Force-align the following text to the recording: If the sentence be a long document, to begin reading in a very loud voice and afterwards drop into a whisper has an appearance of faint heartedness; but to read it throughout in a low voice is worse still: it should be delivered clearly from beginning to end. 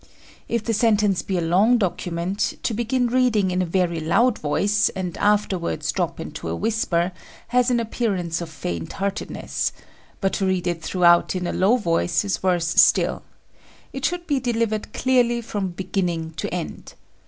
If 0.49 0.63
the 0.63 0.73
sentence 0.73 1.21
be 1.21 1.37
a 1.37 1.41
long 1.41 1.77
document, 1.77 2.57
to 2.63 2.73
begin 2.73 3.05
reading 3.05 3.51
in 3.51 3.61
a 3.61 3.67
very 3.67 3.99
loud 3.99 4.39
voice 4.39 4.89
and 4.95 5.15
afterwards 5.19 5.91
drop 5.91 6.19
into 6.19 6.49
a 6.49 6.55
whisper 6.55 7.11
has 7.49 7.69
an 7.69 7.79
appearance 7.79 8.41
of 8.41 8.49
faint 8.49 8.93
heartedness; 8.93 9.71
but 10.19 10.33
to 10.33 10.47
read 10.47 10.65
it 10.65 10.81
throughout 10.81 11.35
in 11.35 11.45
a 11.45 11.53
low 11.53 11.77
voice 11.77 12.25
is 12.25 12.41
worse 12.41 12.69
still: 12.81 13.21
it 13.93 14.03
should 14.03 14.25
be 14.25 14.39
delivered 14.39 14.91
clearly 14.91 15.39
from 15.39 15.67
beginning 15.69 16.31
to 16.31 16.51
end. 16.51 16.95